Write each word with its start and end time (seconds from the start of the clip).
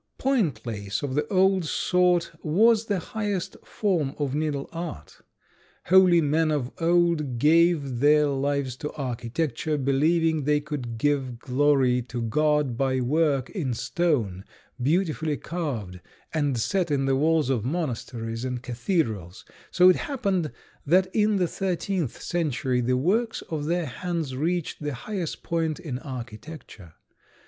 Point 0.17 0.65
lace 0.65 1.03
of 1.03 1.13
the 1.13 1.27
old 1.27 1.63
sort 1.63 2.31
was 2.41 2.85
the 2.87 2.97
highest 2.97 3.55
form 3.63 4.15
of 4.17 4.33
needle 4.33 4.67
art. 4.71 5.21
Holy 5.89 6.21
men 6.21 6.49
of 6.49 6.71
old 6.81 7.37
gave 7.37 7.99
their 7.99 8.25
lives 8.25 8.75
to 8.77 8.91
architecture, 8.93 9.77
believing 9.77 10.43
they 10.45 10.59
could 10.59 10.97
give 10.97 11.37
glory 11.37 12.01
to 12.01 12.19
God 12.19 12.75
by 12.75 12.99
work 12.99 13.51
in 13.51 13.75
stone 13.75 14.43
beautifully 14.81 15.37
carved 15.37 15.99
and 16.33 16.57
set 16.57 16.89
in 16.89 17.05
the 17.05 17.15
walls 17.15 17.51
of 17.51 17.63
monasteries 17.63 18.43
and 18.43 18.63
cathedrals; 18.63 19.45
so 19.69 19.87
it 19.87 19.97
happened 19.97 20.51
that 20.83 21.13
in 21.15 21.35
the 21.35 21.47
thirteenth 21.47 22.19
century 22.19 22.81
the 22.81 22.97
works 22.97 23.43
of 23.51 23.65
their 23.65 23.85
hands 23.85 24.35
reached 24.35 24.81
the 24.81 24.95
highest 24.95 25.43
point 25.43 25.79
in 25.79 25.99
architecture. 25.99 26.95